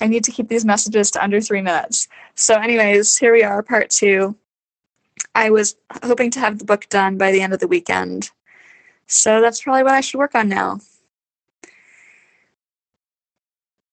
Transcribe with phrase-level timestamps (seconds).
[0.00, 2.08] I need to keep these messages to under three minutes.
[2.34, 4.36] So, anyways, here we are, part two.
[5.34, 8.30] I was hoping to have the book done by the end of the weekend.
[9.06, 10.80] So, that's probably what I should work on now.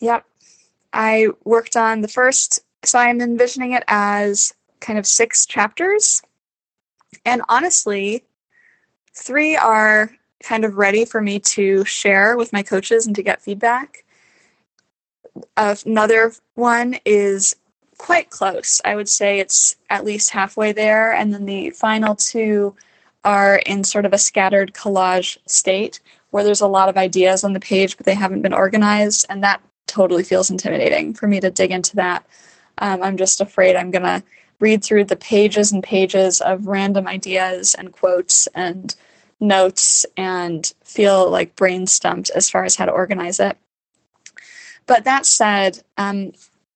[0.00, 0.24] Yep.
[0.92, 6.22] I worked on the first, so I'm envisioning it as kind of six chapters.
[7.24, 8.24] And honestly,
[9.14, 10.10] three are
[10.42, 14.04] kind of ready for me to share with my coaches and to get feedback.
[15.56, 17.56] Another one is
[17.98, 18.80] quite close.
[18.84, 21.12] I would say it's at least halfway there.
[21.12, 22.74] And then the final two
[23.24, 26.00] are in sort of a scattered collage state
[26.30, 29.26] where there's a lot of ideas on the page, but they haven't been organized.
[29.28, 32.26] And that totally feels intimidating for me to dig into that.
[32.78, 34.22] Um, I'm just afraid I'm going to
[34.58, 38.94] read through the pages and pages of random ideas and quotes and
[39.40, 43.56] notes and feel like brain stumped as far as how to organize it.
[44.86, 46.32] But that said, um,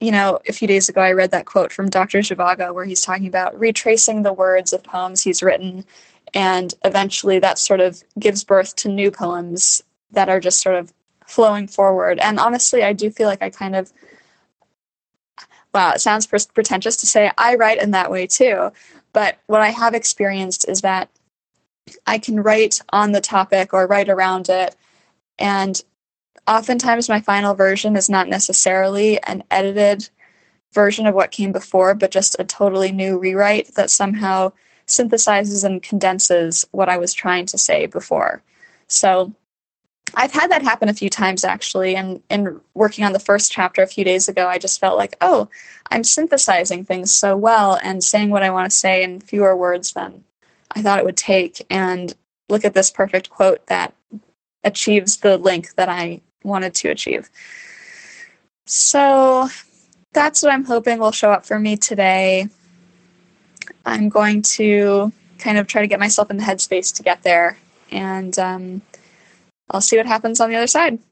[0.00, 2.18] you know, a few days ago I read that quote from Dr.
[2.20, 5.84] Zhivago where he's talking about retracing the words of poems he's written,
[6.32, 10.92] and eventually that sort of gives birth to new poems that are just sort of
[11.26, 12.18] flowing forward.
[12.18, 13.92] And honestly, I do feel like I kind of
[15.72, 18.72] wow, it sounds pretentious to say I write in that way too.
[19.12, 21.10] But what I have experienced is that
[22.06, 24.74] I can write on the topic or write around it.
[25.38, 25.80] And
[26.46, 30.08] oftentimes, my final version is not necessarily an edited
[30.72, 34.52] version of what came before, but just a totally new rewrite that somehow
[34.86, 38.42] synthesizes and condenses what I was trying to say before.
[38.88, 39.32] So
[40.14, 41.94] I've had that happen a few times actually.
[41.94, 45.16] And in working on the first chapter a few days ago, I just felt like,
[45.20, 45.48] oh,
[45.90, 49.92] I'm synthesizing things so well and saying what I want to say in fewer words
[49.92, 50.24] than
[50.72, 51.64] I thought it would take.
[51.70, 52.14] And
[52.48, 53.94] look at this perfect quote that
[54.64, 57.28] achieves the link that I wanted to achieve.
[58.66, 59.48] So
[60.12, 62.48] that's what I'm hoping will show up for me today.
[63.84, 67.58] I'm going to kind of try to get myself in the headspace to get there.
[67.90, 68.82] And um,
[69.70, 71.00] I'll see what happens on the other side.